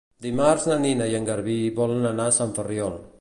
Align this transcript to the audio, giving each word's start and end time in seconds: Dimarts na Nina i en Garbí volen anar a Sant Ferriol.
Dimarts 0.25 0.63
na 0.71 0.77
Nina 0.85 1.09
i 1.11 1.19
en 1.19 1.29
Garbí 1.29 1.59
volen 1.83 2.11
anar 2.13 2.29
a 2.31 2.37
Sant 2.41 2.57
Ferriol. 2.59 3.01